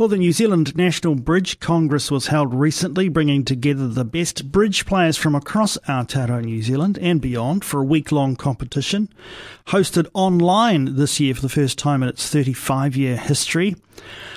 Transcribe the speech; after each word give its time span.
Well, 0.00 0.08
the 0.08 0.16
New 0.16 0.32
Zealand 0.32 0.74
National 0.78 1.14
Bridge 1.14 1.60
Congress 1.60 2.10
was 2.10 2.28
held 2.28 2.54
recently, 2.54 3.10
bringing 3.10 3.44
together 3.44 3.86
the 3.86 4.02
best 4.02 4.50
bridge 4.50 4.86
players 4.86 5.18
from 5.18 5.34
across 5.34 5.76
Aotearoa, 5.86 6.42
New 6.42 6.62
Zealand 6.62 6.98
and 7.02 7.20
beyond 7.20 7.66
for 7.66 7.80
a 7.80 7.84
week 7.84 8.10
long 8.10 8.34
competition. 8.34 9.10
Hosted 9.66 10.08
online 10.14 10.96
this 10.96 11.20
year 11.20 11.34
for 11.34 11.42
the 11.42 11.50
first 11.50 11.78
time 11.78 12.02
in 12.02 12.08
its 12.08 12.26
35 12.30 12.96
year 12.96 13.18
history. 13.18 13.76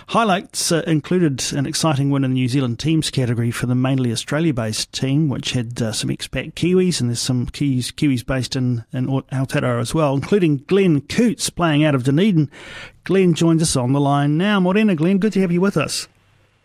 Highlights 0.08 0.70
uh, 0.72 0.84
included 0.86 1.42
an 1.54 1.66
exciting 1.66 2.10
win 2.10 2.26
in 2.26 2.32
the 2.32 2.36
New 2.36 2.50
Zealand 2.50 2.78
teams 2.78 3.10
category 3.10 3.50
for 3.50 3.66
the 3.66 3.76
mainly 3.76 4.12
Australia 4.12 4.54
based 4.54 4.92
team, 4.92 5.30
which 5.30 5.54
had 5.54 5.82
uh, 5.82 5.94
some 5.94 6.10
expat 6.10 6.56
Kiwis, 6.56 7.00
and 7.00 7.10
there's 7.10 7.22
some 7.22 7.46
Kiwis, 7.46 7.94
Kiwis 7.94 8.26
based 8.26 8.58
in, 8.58 8.84
in 8.92 9.08
Aotearoa 9.08 9.80
as 9.80 9.94
well, 9.94 10.14
including 10.14 10.58
Glenn 10.68 11.00
Coutts 11.02 11.50
playing 11.50 11.86
out 11.86 11.96
of 11.96 12.04
Dunedin. 12.04 12.52
Glenn 13.04 13.34
joins 13.34 13.62
us 13.62 13.76
on 13.76 13.94
the 13.94 14.00
line 14.00 14.38
now. 14.38 14.60
Morena, 14.60 14.96
Glenn, 14.96 15.18
good 15.18 15.34
to 15.34 15.42
have 15.42 15.52
you 15.52 15.62
with 15.62 15.78
us. 15.78 16.08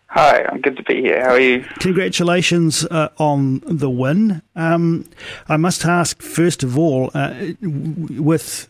Hi, 0.07 0.43
I'm 0.49 0.61
good 0.61 0.75
to 0.77 0.83
be 0.83 1.01
here. 1.01 1.21
How 1.21 1.33
are 1.33 1.39
you? 1.39 1.63
Congratulations 1.79 2.83
uh, 2.85 3.09
on 3.19 3.61
the 3.65 3.89
win. 3.89 4.41
Um, 4.55 5.05
I 5.47 5.57
must 5.57 5.85
ask, 5.85 6.21
first 6.21 6.63
of 6.63 6.79
all, 6.79 7.11
uh, 7.13 7.35
with 7.61 8.67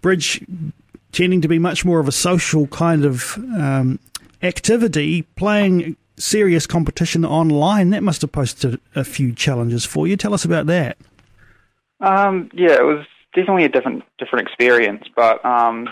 Bridge 0.00 0.42
tending 1.12 1.42
to 1.42 1.48
be 1.48 1.58
much 1.58 1.84
more 1.84 2.00
of 2.00 2.08
a 2.08 2.12
social 2.12 2.66
kind 2.68 3.04
of 3.04 3.36
um, 3.54 3.98
activity, 4.42 5.22
playing 5.36 5.96
serious 6.16 6.66
competition 6.66 7.24
online, 7.24 7.90
that 7.90 8.02
must 8.02 8.22
have 8.22 8.32
posed 8.32 8.64
a 8.94 9.04
few 9.04 9.34
challenges 9.34 9.84
for 9.84 10.06
you. 10.06 10.16
Tell 10.16 10.32
us 10.32 10.44
about 10.44 10.66
that. 10.66 10.96
Um, 12.00 12.50
yeah, 12.54 12.72
it 12.72 12.84
was 12.84 13.04
definitely 13.34 13.64
a 13.64 13.68
different 13.68 14.04
different 14.18 14.48
experience, 14.48 15.04
but 15.14 15.44
um, 15.44 15.88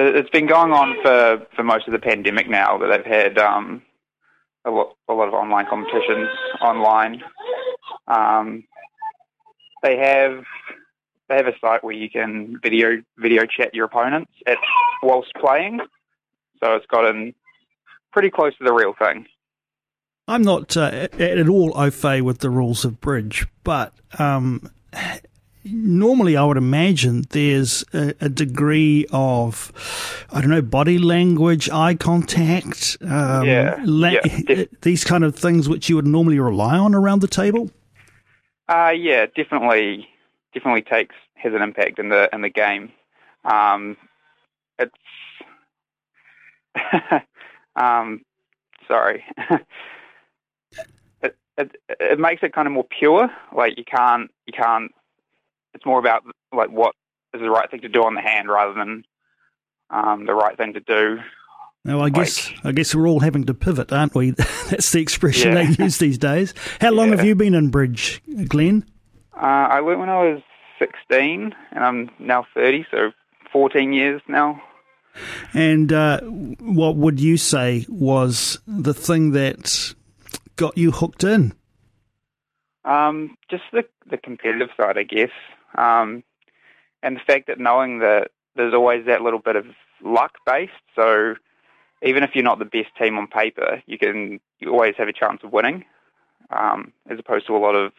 it's 0.00 0.30
been 0.30 0.46
going 0.46 0.72
on 0.72 0.96
for, 1.02 1.46
for 1.54 1.62
most 1.62 1.86
of 1.86 1.92
the 1.92 1.98
pandemic 1.98 2.48
now 2.48 2.78
that 2.78 2.88
they've 2.88 3.06
had 3.06 3.38
um, 3.38 3.82
a, 4.64 4.70
lot, 4.70 4.96
a 5.08 5.12
lot 5.12 5.28
of 5.28 5.34
online 5.34 5.66
competitions 5.66 6.28
online. 6.60 7.22
Um, 8.06 8.64
they 9.82 9.96
have 9.96 10.44
they 11.28 11.36
have 11.36 11.46
a 11.46 11.58
site 11.60 11.84
where 11.84 11.94
you 11.94 12.08
can 12.10 12.58
video 12.62 13.02
video 13.18 13.44
chat 13.44 13.74
your 13.74 13.84
opponents 13.84 14.32
at 14.46 14.58
whilst 15.02 15.32
playing. 15.34 15.80
So 16.62 16.74
it's 16.74 16.86
gotten 16.86 17.34
pretty 18.12 18.30
close 18.30 18.56
to 18.58 18.64
the 18.64 18.72
real 18.72 18.94
thing. 18.98 19.26
I'm 20.26 20.42
not 20.42 20.76
uh, 20.76 21.08
at 21.18 21.48
all 21.48 21.72
au 21.74 21.90
fait 21.90 22.22
with 22.22 22.38
the 22.38 22.50
rules 22.50 22.84
of 22.84 23.00
bridge, 23.00 23.46
but 23.64 23.94
um, 24.18 24.70
normally 25.72 26.36
I 26.36 26.44
would 26.44 26.56
imagine 26.56 27.24
there's 27.30 27.84
a, 27.92 28.14
a, 28.20 28.28
degree 28.28 29.06
of, 29.12 29.72
I 30.32 30.40
don't 30.40 30.50
know, 30.50 30.62
body 30.62 30.98
language, 30.98 31.68
eye 31.70 31.94
contact, 31.94 32.96
um, 33.02 33.46
yeah, 33.46 33.78
la- 33.84 34.08
yeah 34.24 34.64
these 34.82 35.04
kind 35.04 35.24
of 35.24 35.36
things 35.36 35.68
which 35.68 35.88
you 35.88 35.96
would 35.96 36.06
normally 36.06 36.38
rely 36.38 36.76
on 36.76 36.94
around 36.94 37.20
the 37.20 37.28
table. 37.28 37.70
Uh, 38.68 38.92
yeah, 38.96 39.26
definitely 39.34 40.08
definitely 40.52 40.82
takes 40.82 41.14
has 41.34 41.54
an 41.54 41.62
impact 41.62 41.98
in 41.98 42.08
the 42.08 42.28
in 42.32 42.42
the 42.42 42.50
game. 42.50 42.92
Um, 43.44 43.96
it's 44.78 44.92
um, 47.76 48.24
sorry. 48.86 49.24
it, 51.22 51.36
it 51.56 51.76
it 51.88 52.18
makes 52.18 52.42
it 52.42 52.52
kind 52.52 52.66
of 52.66 52.72
more 52.72 52.86
pure. 52.98 53.30
Like 53.54 53.78
you 53.78 53.84
can't 53.84 54.30
you 54.46 54.52
can't. 54.52 54.92
It's 55.74 55.86
more 55.86 55.98
about 55.98 56.22
like 56.52 56.70
what 56.70 56.94
is 57.34 57.40
the 57.40 57.50
right 57.50 57.70
thing 57.70 57.80
to 57.80 57.88
do 57.88 58.04
on 58.04 58.14
the 58.14 58.20
hand 58.20 58.48
rather 58.48 58.74
than 58.74 59.04
um, 59.90 60.26
the 60.26 60.34
right 60.34 60.56
thing 60.56 60.74
to 60.74 60.80
do. 60.80 61.18
Now, 61.84 62.00
I 62.00 62.10
guess 62.10 62.50
I 62.64 62.72
guess 62.72 62.94
we're 62.94 63.08
all 63.08 63.20
having 63.20 63.44
to 63.44 63.54
pivot, 63.54 63.92
aren't 63.92 64.14
we? 64.14 64.30
That's 64.70 64.92
the 64.92 65.00
expression 65.00 65.52
yeah. 65.52 65.70
they 65.70 65.84
use 65.84 65.98
these 65.98 66.18
days. 66.18 66.52
How 66.80 66.90
long 66.90 67.10
yeah. 67.10 67.16
have 67.16 67.24
you 67.24 67.34
been 67.34 67.54
in 67.54 67.70
bridge, 67.70 68.22
Glenn? 68.48 68.84
Uh, 69.34 69.40
I 69.70 69.80
learned 69.80 70.00
when 70.00 70.08
I 70.08 70.22
was 70.24 70.42
16, 70.78 71.54
and 71.70 71.84
I'm 71.84 72.10
now 72.18 72.46
30, 72.54 72.86
so 72.90 73.12
14 73.52 73.92
years 73.92 74.20
now. 74.28 74.60
And 75.54 75.92
uh, 75.92 76.20
what 76.20 76.96
would 76.96 77.20
you 77.20 77.36
say 77.36 77.86
was 77.88 78.58
the 78.66 78.94
thing 78.94 79.32
that 79.32 79.94
got 80.56 80.76
you 80.76 80.90
hooked 80.90 81.24
in? 81.24 81.54
Um, 82.84 83.36
just 83.50 83.64
the 83.72 83.84
the 84.10 84.16
competitive 84.16 84.68
side, 84.76 84.96
I 84.96 85.02
guess, 85.02 85.30
um, 85.76 86.22
and 87.02 87.16
the 87.16 87.20
fact 87.20 87.46
that 87.46 87.58
knowing 87.58 88.00
that 88.00 88.30
there's 88.56 88.74
always 88.74 89.06
that 89.06 89.22
little 89.22 89.38
bit 89.38 89.56
of 89.56 89.66
luck 90.02 90.32
based. 90.44 90.72
So 90.94 91.34
even 92.02 92.22
if 92.22 92.30
you're 92.34 92.44
not 92.44 92.58
the 92.58 92.64
best 92.64 92.94
team 93.00 93.18
on 93.18 93.26
paper, 93.26 93.82
you 93.86 93.98
can 93.98 94.40
you 94.60 94.70
always 94.70 94.94
have 94.98 95.08
a 95.08 95.12
chance 95.12 95.40
of 95.42 95.52
winning, 95.52 95.84
um, 96.50 96.92
as 97.08 97.18
opposed 97.18 97.46
to 97.46 97.56
a 97.56 97.58
lot 97.58 97.74
of 97.74 97.92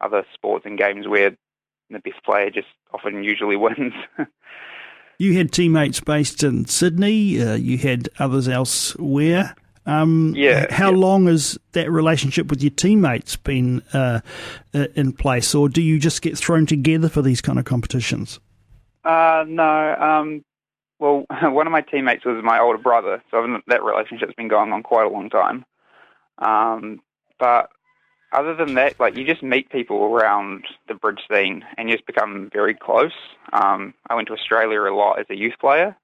other 0.00 0.24
sports 0.34 0.66
and 0.66 0.78
games 0.78 1.06
where 1.08 1.36
the 1.90 1.98
best 2.00 2.22
player 2.24 2.50
just 2.50 2.68
often 2.92 3.22
usually 3.22 3.56
wins. 3.56 3.94
you 5.18 5.34
had 5.34 5.52
teammates 5.52 6.00
based 6.00 6.42
in 6.42 6.66
Sydney. 6.66 7.40
Uh, 7.40 7.54
you 7.54 7.78
had 7.78 8.08
others 8.18 8.48
elsewhere. 8.48 9.54
Um, 9.88 10.34
yeah. 10.36 10.66
How 10.70 10.90
yeah. 10.90 10.96
long 10.98 11.26
has 11.26 11.58
that 11.72 11.90
relationship 11.90 12.50
with 12.50 12.62
your 12.62 12.70
teammates 12.70 13.36
been 13.36 13.82
uh, 13.94 14.20
in 14.72 15.12
place, 15.12 15.54
or 15.54 15.70
do 15.70 15.80
you 15.80 15.98
just 15.98 16.20
get 16.20 16.36
thrown 16.36 16.66
together 16.66 17.08
for 17.08 17.22
these 17.22 17.40
kind 17.40 17.58
of 17.58 17.64
competitions? 17.64 18.38
Uh, 19.02 19.46
no. 19.48 19.94
Um, 19.94 20.44
well, 20.98 21.24
one 21.42 21.66
of 21.66 21.72
my 21.72 21.80
teammates 21.80 22.26
was 22.26 22.44
my 22.44 22.60
older 22.60 22.78
brother, 22.78 23.22
so 23.30 23.60
that 23.66 23.82
relationship's 23.82 24.34
been 24.34 24.48
going 24.48 24.72
on 24.72 24.82
quite 24.82 25.06
a 25.06 25.10
long 25.10 25.30
time. 25.30 25.64
Um, 26.38 27.00
but 27.40 27.70
other 28.32 28.54
than 28.54 28.74
that, 28.74 29.00
like 29.00 29.16
you 29.16 29.24
just 29.24 29.42
meet 29.42 29.70
people 29.70 30.04
around 30.04 30.66
the 30.86 30.94
bridge 30.94 31.20
scene 31.32 31.64
and 31.78 31.88
you 31.88 31.96
just 31.96 32.06
become 32.06 32.50
very 32.52 32.74
close. 32.74 33.12
Um, 33.54 33.94
I 34.10 34.14
went 34.14 34.28
to 34.28 34.34
Australia 34.34 34.82
a 34.82 34.94
lot 34.94 35.18
as 35.18 35.26
a 35.30 35.34
youth 35.34 35.54
player 35.58 35.96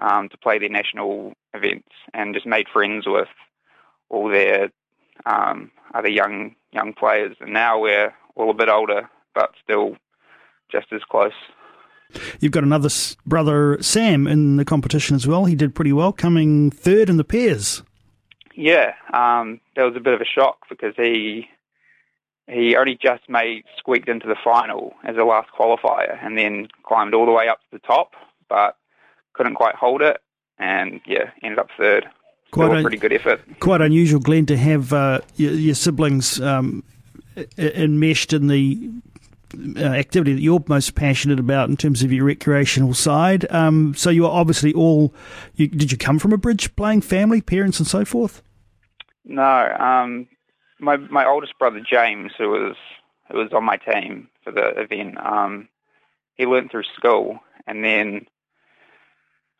um, 0.00 0.28
to 0.30 0.38
play 0.38 0.58
their 0.58 0.68
national 0.68 1.34
events 1.54 1.88
and 2.12 2.34
just 2.34 2.46
made 2.46 2.66
friends 2.72 3.04
with 3.06 3.28
all 4.08 4.28
their 4.28 4.70
um, 5.26 5.70
other 5.94 6.08
young 6.08 6.56
young 6.72 6.92
players. 6.92 7.36
And 7.40 7.52
now 7.52 7.80
we're 7.80 8.12
all 8.34 8.50
a 8.50 8.54
bit 8.54 8.68
older, 8.68 9.08
but 9.34 9.50
still 9.62 9.96
just 10.72 10.86
as 10.92 11.02
close. 11.08 11.32
You've 12.40 12.52
got 12.52 12.64
another 12.64 12.88
brother, 13.24 13.78
Sam, 13.80 14.26
in 14.26 14.56
the 14.56 14.64
competition 14.64 15.14
as 15.14 15.26
well. 15.26 15.44
He 15.44 15.54
did 15.54 15.74
pretty 15.74 15.92
well, 15.92 16.12
coming 16.12 16.70
third 16.70 17.08
in 17.08 17.16
the 17.16 17.24
pairs. 17.24 17.82
Yeah, 18.56 18.94
um, 19.12 19.60
that 19.76 19.84
was 19.84 19.94
a 19.96 20.00
bit 20.00 20.14
of 20.14 20.20
a 20.20 20.24
shock 20.24 20.58
because 20.68 20.94
he 20.96 21.48
he 22.48 22.74
only 22.74 22.98
just 23.00 23.28
made 23.28 23.62
squeaked 23.78 24.08
into 24.08 24.26
the 24.26 24.34
final 24.42 24.94
as 25.04 25.16
a 25.16 25.24
last 25.24 25.50
qualifier, 25.56 26.18
and 26.24 26.36
then 26.36 26.66
climbed 26.82 27.14
all 27.14 27.26
the 27.26 27.32
way 27.32 27.48
up 27.48 27.60
to 27.60 27.66
the 27.72 27.78
top, 27.78 28.14
but 28.48 28.76
couldn't 29.32 29.54
quite 29.54 29.74
hold 29.74 30.02
it, 30.02 30.20
and 30.58 31.00
yeah, 31.06 31.30
ended 31.42 31.58
up 31.58 31.68
third. 31.76 32.08
Quite 32.50 32.78
a 32.78 32.82
pretty 32.82 32.96
good 32.96 33.12
effort. 33.12 33.40
Quite 33.60 33.80
unusual, 33.80 34.20
Glenn, 34.20 34.46
to 34.46 34.56
have 34.56 34.92
uh, 34.92 35.20
your, 35.36 35.52
your, 35.52 35.74
siblings 35.76 36.40
um, 36.40 36.82
enmeshed 37.56 38.32
in 38.32 38.48
the 38.48 38.90
uh, 39.76 39.84
activity 39.84 40.32
that 40.32 40.40
you're 40.40 40.62
most 40.66 40.94
passionate 40.94 41.38
about 41.38 41.68
in 41.68 41.76
terms 41.76 42.02
of 42.02 42.12
your 42.12 42.24
recreational 42.24 42.92
side. 42.92 43.50
Um, 43.52 43.94
so 43.96 44.10
you 44.10 44.26
are 44.26 44.32
obviously 44.32 44.72
all. 44.72 45.14
You, 45.54 45.68
did 45.68 45.92
you 45.92 45.98
come 45.98 46.18
from 46.18 46.32
a 46.32 46.38
bridge 46.38 46.74
playing 46.76 47.02
family, 47.02 47.40
parents, 47.40 47.78
and 47.78 47.86
so 47.86 48.04
forth? 48.04 48.42
No, 49.24 49.76
um, 49.78 50.26
my 50.80 50.96
my 50.96 51.24
oldest 51.24 51.58
brother 51.58 51.80
James, 51.80 52.32
who 52.36 52.50
was 52.50 52.76
who 53.30 53.38
was 53.38 53.52
on 53.52 53.64
my 53.64 53.76
team 53.76 54.28
for 54.42 54.52
the 54.52 54.68
event, 54.80 55.16
um, 55.24 55.68
he 56.34 56.46
learned 56.46 56.70
through 56.70 56.84
school, 56.96 57.38
and 57.66 57.84
then 57.84 58.26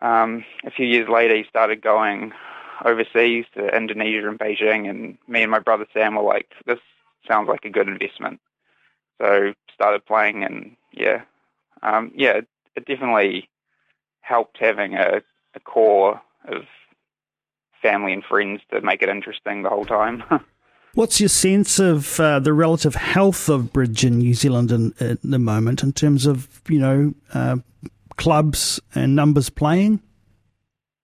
um, 0.03 0.45
a 0.65 0.71
few 0.71 0.87
years 0.87 1.09
later 1.09 1.37
he 1.37 1.45
started 1.49 1.83
going 1.83 2.33
overseas 2.85 3.45
to 3.55 3.77
Indonesia 3.77 4.29
and 4.29 4.39
Beijing, 4.39 4.89
and 4.89 5.19
me 5.29 5.43
and 5.43 5.51
my 5.51 5.59
brother 5.59 5.87
Sam 5.93 6.17
were 6.17 6.23
like, 6.23 6.53
"This 6.67 6.79
sounds 7.29 7.49
like 7.49 7.65
a 7.65 7.71
good 7.71 7.89
investment." 7.89 8.41
So 9.21 9.53
started 9.75 10.07
playing, 10.07 10.45
and 10.45 10.77
yeah, 10.93 11.23
um, 11.83 12.13
yeah, 12.15 12.39
it, 12.39 12.49
it 12.77 12.87
definitely 12.87 13.49
helped 14.21 14.59
having 14.59 14.95
a, 14.95 15.23
a 15.55 15.61
core 15.61 16.21
of 16.47 16.63
family 17.83 18.13
and 18.13 18.25
friends 18.25 18.61
to 18.71 18.81
make 18.81 19.03
it 19.03 19.09
interesting 19.09 19.63
the 19.63 19.69
whole 19.69 19.85
time. 19.85 20.23
What's 20.95 21.21
your 21.21 21.29
sense 21.29 21.79
of 21.79 22.19
uh, 22.19 22.41
the 22.41 22.53
relative 22.53 22.97
health 22.97 23.49
of 23.49 23.73
bridge 23.73 24.05
in 24.05 24.19
New 24.19 24.35
Zealand 24.35 24.73
in, 24.73 24.93
in 24.99 25.19
the 25.23 25.39
moment 25.39 25.85
in 25.85 25.93
terms 25.93 26.27
of, 26.27 26.61
you 26.69 26.81
know, 26.81 27.15
uh, 27.33 27.59
clubs 28.21 28.79
and 28.95 29.17
numbers 29.17 29.49
playing? 29.49 30.01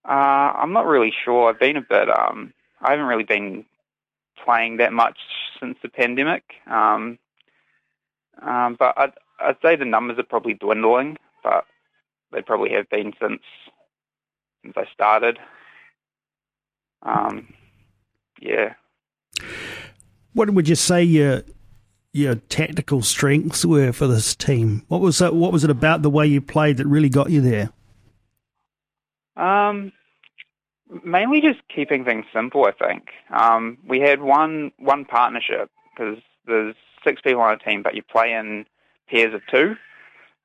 Uh, 0.04 0.52
I'm 0.60 0.72
not 0.72 0.86
really 0.86 1.12
sure. 1.24 1.48
I've 1.48 1.58
been 1.58 1.78
a 1.78 1.80
bit, 1.80 2.08
um, 2.10 2.52
I 2.82 2.90
haven't 2.90 3.06
really 3.06 3.24
been 3.24 3.64
playing 4.44 4.76
that 4.76 4.92
much 4.92 5.18
since 5.58 5.78
the 5.82 5.88
pandemic. 5.88 6.44
Um, 6.66 7.18
um, 8.42 8.76
but 8.78 8.96
I, 8.98 9.12
I'd 9.40 9.56
say 9.62 9.76
the 9.76 9.86
numbers 9.86 10.18
are 10.18 10.24
probably 10.24 10.54
dwindling, 10.54 11.16
but 11.42 11.64
they 12.32 12.42
probably 12.42 12.70
have 12.72 12.88
been 12.90 13.14
since 13.20 13.42
since 14.62 14.76
I 14.76 14.84
started. 14.92 15.38
Um, 17.02 17.54
yeah. 18.40 18.74
What 20.34 20.50
would 20.50 20.68
you 20.68 20.74
say 20.74 21.02
your 21.02 21.42
your 22.16 22.36
tactical 22.36 23.02
strengths 23.02 23.64
were 23.64 23.92
for 23.92 24.06
this 24.06 24.34
team? 24.34 24.84
What 24.88 25.00
was 25.00 25.18
that, 25.18 25.34
what 25.34 25.52
was 25.52 25.64
it 25.64 25.70
about 25.70 26.02
the 26.02 26.10
way 26.10 26.26
you 26.26 26.40
played 26.40 26.78
that 26.78 26.86
really 26.86 27.08
got 27.08 27.30
you 27.30 27.40
there? 27.40 27.70
Um, 29.36 29.92
mainly 31.04 31.40
just 31.40 31.60
keeping 31.74 32.04
things 32.04 32.24
simple. 32.32 32.64
I 32.64 32.72
think 32.72 33.10
um, 33.30 33.78
we 33.86 34.00
had 34.00 34.22
one 34.22 34.72
one 34.78 35.04
partnership 35.04 35.70
because 35.94 36.18
there's 36.46 36.74
six 37.04 37.20
people 37.20 37.42
on 37.42 37.52
a 37.52 37.58
team, 37.58 37.82
but 37.82 37.94
you 37.94 38.02
play 38.02 38.32
in 38.32 38.66
pairs 39.08 39.34
of 39.34 39.42
two. 39.50 39.76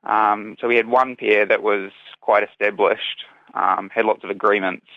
Um, 0.03 0.56
so 0.59 0.68
we 0.68 0.75
had 0.75 0.88
one 0.88 1.15
pair 1.15 1.45
that 1.45 1.63
was 1.63 1.91
quite 2.21 2.44
established, 2.44 3.23
um, 3.53 3.89
had 3.94 4.06
lots 4.06 4.23
of 4.23 4.29
agreements, 4.29 4.88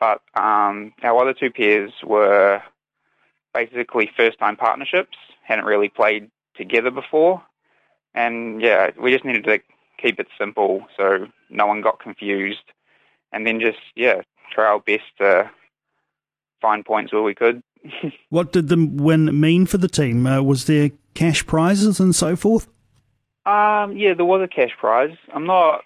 but 0.00 0.22
um, 0.34 0.92
our 1.02 1.20
other 1.20 1.34
two 1.34 1.50
pairs 1.50 1.92
were 2.02 2.62
basically 3.54 4.10
first-time 4.16 4.56
partnerships, 4.56 5.18
hadn't 5.42 5.64
really 5.64 5.88
played 5.88 6.30
together 6.56 6.90
before, 6.90 7.42
and 8.14 8.60
yeah, 8.60 8.90
we 9.00 9.12
just 9.12 9.24
needed 9.24 9.44
to 9.44 9.60
keep 10.00 10.18
it 10.18 10.26
simple 10.38 10.84
so 10.96 11.26
no 11.50 11.66
one 11.66 11.80
got 11.80 12.00
confused, 12.00 12.64
and 13.32 13.46
then 13.46 13.60
just 13.60 13.78
yeah, 13.94 14.22
try 14.52 14.66
our 14.66 14.80
best 14.80 15.04
to 15.18 15.50
find 16.60 16.84
points 16.84 17.12
where 17.12 17.22
we 17.22 17.34
could. 17.34 17.62
what 18.30 18.52
did 18.52 18.68
the 18.68 18.76
win 18.92 19.38
mean 19.38 19.66
for 19.66 19.78
the 19.78 19.88
team? 19.88 20.26
Uh, 20.26 20.40
was 20.40 20.66
there 20.66 20.90
cash 21.14 21.44
prizes 21.46 22.00
and 22.00 22.14
so 22.14 22.36
forth? 22.36 22.68
Um, 23.44 23.96
yeah, 23.96 24.14
there 24.14 24.24
was 24.24 24.40
a 24.42 24.48
cash 24.48 24.70
prize. 24.78 25.16
I'm 25.34 25.46
not 25.46 25.82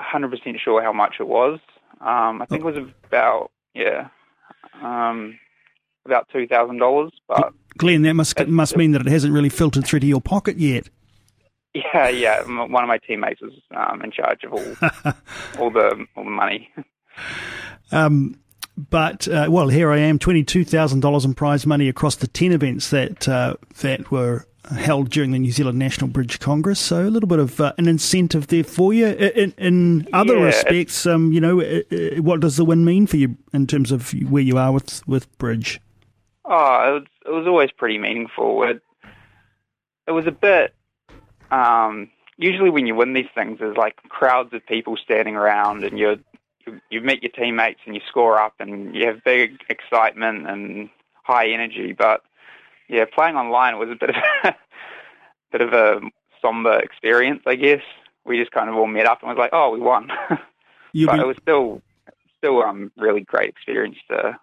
100% 0.00 0.58
sure 0.58 0.82
how 0.82 0.92
much 0.92 1.16
it 1.20 1.28
was. 1.28 1.60
Um, 2.00 2.42
I 2.42 2.46
think 2.46 2.62
it 2.62 2.64
was 2.64 2.76
about, 3.06 3.50
yeah, 3.74 4.08
um, 4.82 5.38
about 6.04 6.28
$2,000. 6.34 7.10
But 7.28 7.52
Glenn, 7.78 8.02
that 8.02 8.14
must 8.14 8.46
must 8.46 8.76
mean 8.76 8.92
that 8.92 9.00
it 9.00 9.06
hasn't 9.06 9.32
really 9.32 9.48
filtered 9.48 9.86
through 9.86 10.00
to 10.00 10.06
your 10.06 10.20
pocket 10.20 10.58
yet. 10.58 10.88
Yeah, 11.74 12.08
yeah. 12.08 12.42
One 12.42 12.82
of 12.82 12.88
my 12.88 12.98
teammates 12.98 13.40
is 13.42 13.52
um, 13.74 14.02
in 14.02 14.10
charge 14.10 14.44
of 14.44 14.52
all 14.52 14.76
all 15.58 15.70
the 15.70 16.06
all 16.16 16.24
the 16.24 16.30
money. 16.30 16.68
Um, 17.92 18.38
but 18.76 19.26
uh, 19.28 19.46
well, 19.48 19.68
here 19.68 19.90
I 19.90 19.98
am, 19.98 20.18
twenty 20.18 20.44
two 20.44 20.64
thousand 20.64 21.00
dollars 21.00 21.24
in 21.24 21.34
prize 21.34 21.66
money 21.66 21.88
across 21.88 22.16
the 22.16 22.26
ten 22.26 22.52
events 22.52 22.90
that 22.90 23.28
uh, 23.28 23.54
that 23.80 24.10
were 24.10 24.46
held 24.70 25.10
during 25.10 25.30
the 25.30 25.38
New 25.38 25.52
Zealand 25.52 25.78
National 25.78 26.08
Bridge 26.08 26.38
Congress. 26.40 26.78
So 26.78 27.06
a 27.06 27.10
little 27.10 27.28
bit 27.28 27.38
of 27.38 27.60
uh, 27.60 27.72
an 27.78 27.88
incentive 27.88 28.48
there 28.48 28.64
for 28.64 28.92
you. 28.92 29.06
In, 29.06 29.54
in 29.58 30.08
other 30.12 30.36
yeah, 30.36 30.44
respects, 30.44 31.06
um, 31.06 31.32
you 31.32 31.40
know, 31.40 31.60
uh, 31.60 31.80
uh, 31.90 32.22
what 32.22 32.40
does 32.40 32.56
the 32.56 32.64
win 32.64 32.84
mean 32.84 33.06
for 33.06 33.16
you 33.16 33.36
in 33.52 33.66
terms 33.66 33.90
of 33.90 34.12
where 34.30 34.42
you 34.42 34.58
are 34.58 34.72
with 34.72 35.06
with 35.08 35.36
bridge? 35.38 35.80
Oh, 36.50 36.88
it 36.88 36.92
was, 36.92 37.04
it 37.26 37.30
was 37.30 37.46
always 37.46 37.70
pretty 37.70 37.98
meaningful. 37.98 38.62
It, 38.62 38.82
it 40.06 40.12
was 40.12 40.26
a 40.26 40.32
bit. 40.32 40.74
Um, 41.50 42.10
usually, 42.38 42.70
when 42.70 42.86
you 42.86 42.94
win 42.94 43.12
these 43.12 43.28
things, 43.34 43.58
there's 43.58 43.76
like 43.76 43.96
crowds 44.08 44.54
of 44.54 44.66
people 44.66 44.96
standing 44.96 45.36
around, 45.36 45.84
and 45.84 45.98
you're 45.98 46.16
you, 46.66 46.80
you 46.90 47.00
meet 47.02 47.22
your 47.22 47.32
teammates 47.32 47.80
and 47.84 47.94
you 47.94 48.00
score 48.08 48.38
up, 48.40 48.54
and 48.60 48.94
you 48.94 49.06
have 49.06 49.22
big 49.24 49.58
excitement 49.68 50.48
and 50.48 50.88
high 51.22 51.48
energy. 51.50 51.92
But 51.92 52.22
yeah, 52.88 53.04
playing 53.04 53.36
online 53.36 53.78
was 53.78 53.90
a 53.90 53.94
bit 53.94 54.10
of 54.10 54.16
a 54.44 54.54
bit 55.52 55.60
of 55.60 55.74
a 55.74 56.00
somber 56.40 56.78
experience, 56.80 57.42
I 57.46 57.56
guess. 57.56 57.82
We 58.24 58.38
just 58.38 58.52
kind 58.52 58.70
of 58.70 58.76
all 58.76 58.86
met 58.86 59.06
up 59.06 59.20
and 59.20 59.28
was 59.28 59.38
like, 59.38 59.52
"Oh, 59.52 59.70
we 59.70 59.80
won," 59.80 60.08
but 60.30 60.40
be- 60.92 61.02
it 61.02 61.26
was 61.26 61.36
still 61.42 61.82
still 62.38 62.62
um 62.62 62.90
really 62.96 63.20
great 63.20 63.50
experience 63.50 63.98
to 64.08 64.38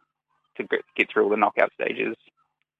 to 0.57 0.67
get 0.95 1.11
through 1.11 1.23
all 1.23 1.29
the 1.29 1.37
knockout 1.37 1.71
stages. 1.73 2.15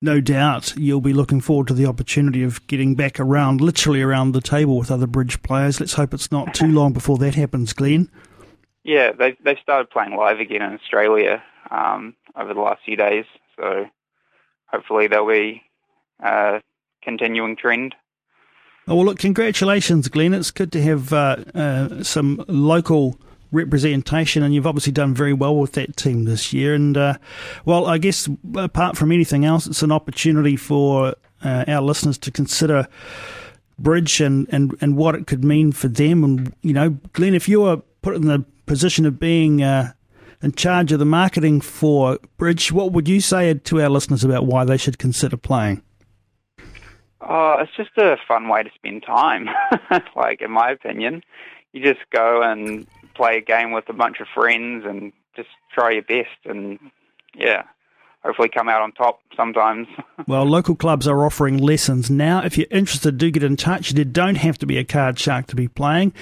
No 0.02 0.20
doubt 0.20 0.76
you'll 0.78 1.02
be 1.02 1.14
looking 1.14 1.42
forward 1.42 1.68
to 1.68 1.74
the 1.74 1.86
opportunity 1.86 2.44
of 2.44 2.66
getting 2.68 2.96
back 2.96 3.20
around, 3.20 3.62
literally 3.62 4.02
around 4.02 4.34
the 4.34 4.42
table 4.42 4.78
with 4.78 4.92
other 4.92 5.08
bridge 5.08 5.42
players. 5.42 5.80
Let's 5.80 5.94
hope 5.94 6.14
it's 6.14 6.32
not 6.32 6.54
too 6.54 6.68
long 6.72 6.94
before 6.94 7.18
that 7.20 7.36
happens, 7.36 7.74
Glenn. 7.74 8.10
Yeah, 8.84 9.14
they 9.14 9.36
they 9.44 9.58
started 9.64 9.90
playing 9.90 10.16
live 10.16 10.40
again 10.40 10.62
in 10.62 10.74
Australia 10.74 11.42
um, 11.72 12.16
over 12.36 12.54
the 12.54 12.60
last 12.60 12.82
few 12.86 12.96
days, 12.96 13.26
so 13.58 13.86
hopefully 14.68 15.08
they'll 15.08 15.28
be 15.28 15.64
a 16.20 16.62
continuing 17.02 17.56
trend. 17.56 17.96
Oh, 18.88 18.96
well, 18.96 19.06
look, 19.06 19.18
congratulations, 19.18 20.08
Glenn. 20.10 20.36
It's 20.36 20.52
good 20.52 20.72
to 20.74 20.82
have 20.84 21.12
uh, 21.12 21.38
uh, 21.56 22.04
some 22.04 22.46
local 22.48 23.20
representation, 23.56 24.44
and 24.44 24.54
you've 24.54 24.68
obviously 24.68 24.92
done 24.92 25.14
very 25.14 25.34
well 25.34 25.56
with 25.56 25.74
that 25.74 25.98
team 25.98 26.26
this 26.26 26.54
year. 26.54 26.74
And, 26.76 26.96
uh, 26.98 27.18
well, 27.66 27.88
I 27.88 27.98
guess 27.98 28.30
apart 28.56 28.98
from 28.98 29.12
anything 29.12 29.46
else, 29.46 29.66
it's 29.66 29.82
an 29.82 29.92
opportunity 29.92 30.56
for 30.56 31.16
uh, 31.44 31.66
our 31.68 31.82
listeners 31.82 32.18
to 32.20 32.32
consider 32.32 32.88
bridge 33.80 34.22
and, 34.22 34.48
and, 34.52 34.76
and 34.82 34.96
what 34.96 35.16
it 35.16 35.28
could 35.28 35.44
mean 35.44 35.72
for 35.72 35.88
them. 35.88 36.24
And, 36.24 36.54
you 36.62 36.74
know, 36.74 36.92
Glenn, 37.14 37.34
if 37.34 37.50
you 37.50 37.62
were 37.62 37.78
put 38.02 38.16
in 38.16 38.28
the 38.28 38.46
position 38.66 39.06
of 39.06 39.20
being 39.20 39.64
uh, 39.64 39.94
in 40.42 40.52
charge 40.52 40.92
of 40.92 41.00
the 41.00 41.06
marketing 41.06 41.62
for 41.62 42.20
Bridge, 42.38 42.72
what 42.72 42.92
would 42.92 43.08
you 43.08 43.20
say 43.20 43.54
to 43.54 43.82
our 43.82 43.90
listeners 43.90 44.24
about 44.24 44.46
why 44.46 44.64
they 44.64 44.78
should 44.78 44.98
consider 44.98 45.38
playing? 45.38 45.82
Oh, 47.22 47.58
it's 47.60 47.76
just 47.76 47.98
a 47.98 48.18
fun 48.28 48.50
way 48.50 48.64
to 48.64 48.70
spend 48.76 49.04
time. 49.04 49.48
like, 50.16 50.42
in 50.42 50.52
my 50.52 50.70
opinion, 50.70 51.24
you 51.76 51.84
just 51.84 52.10
go 52.10 52.42
and 52.42 52.88
play 53.16 53.38
a 53.38 53.42
game 53.42 53.74
with 53.74 53.90
a 53.90 53.94
bunch 53.94 54.22
of 54.22 54.28
friends 54.34 54.86
and 54.88 55.12
just 55.36 55.50
try 55.74 55.92
your 55.92 56.04
best. 56.04 56.40
And 56.46 56.80
yeah, 57.36 57.64
hopefully 58.26 58.50
come 58.50 58.68
out 58.68 58.82
on 58.82 58.92
top 58.94 59.22
sometimes. 59.38 59.88
well, 60.28 60.46
local 60.46 60.76
clubs 60.76 61.08
are 61.08 61.24
offering 61.26 61.58
lessons 61.58 62.10
now. 62.10 62.42
If 62.44 62.58
you're 62.58 62.66
interested, 62.72 63.20
do 63.20 63.30
get 63.30 63.44
in 63.44 63.56
touch. 63.56 63.92
There 63.92 64.04
don't 64.04 64.36
have 64.36 64.58
to 64.60 64.66
be 64.66 64.80
a 64.80 64.84
card 64.84 65.20
shark 65.20 65.46
to 65.48 65.56
be 65.56 65.68
playing. 65.68 66.14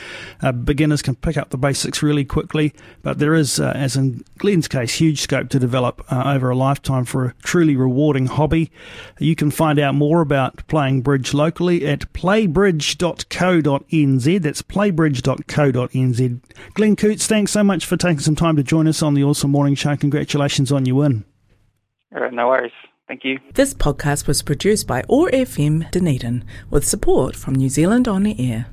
Uh, 0.42 0.52
beginners 0.52 1.02
can 1.02 1.16
pick 1.16 1.38
up 1.38 1.50
the 1.50 1.58
basics 1.58 2.04
really 2.04 2.26
quickly, 2.26 2.74
but 3.02 3.20
there 3.20 3.34
is, 3.34 3.58
uh, 3.60 3.72
as 3.74 3.96
in 3.96 4.26
Glenn's 4.38 4.68
case, 4.68 4.96
huge 4.96 5.22
scope 5.22 5.48
to 5.50 5.60
develop 5.60 6.04
uh, 6.12 6.24
over 6.26 6.50
a 6.50 6.56
lifetime 6.56 7.06
for 7.06 7.26
a 7.26 7.34
truly 7.44 7.78
rewarding 7.78 8.26
hobby. 8.26 8.70
You 9.18 9.38
can 9.38 9.50
find 9.50 9.80
out 9.80 9.96
more 9.96 10.20
about 10.20 10.68
playing 10.68 11.04
bridge 11.04 11.34
locally 11.34 11.88
at 11.88 12.12
playbridge.co.nz. 12.12 14.42
That's 14.42 14.62
playbridge.co.nz. 14.62 16.40
Glenn 16.74 16.96
Coutts, 16.96 17.28
thanks 17.28 17.52
so 17.52 17.64
much 17.64 17.86
for 17.86 17.96
taking 17.96 18.20
some 18.20 18.36
time 18.36 18.56
to 18.58 18.64
join 18.64 18.88
us 18.88 19.02
on 19.02 19.14
the 19.14 19.24
OARsome 19.24 19.52
Morning 19.52 19.76
Show. 19.76 19.96
Congratulations 19.96 20.72
on 20.72 20.86
your 20.86 20.98
win. 20.98 21.24
No 22.32 22.48
worries. 22.48 22.72
Thank 23.08 23.26
you. 23.26 23.40
This 23.54 23.74
podcast 23.74 24.28
was 24.28 24.42
produced 24.42 24.88
by 24.88 25.04
OAR 25.10 25.30
FM 25.30 25.92
Dunedin 25.92 26.46
with 26.70 26.88
support 26.88 27.36
from 27.36 27.56
New 27.56 27.70
Zealand 27.70 28.08
On 28.08 28.26
Air. 28.26 28.68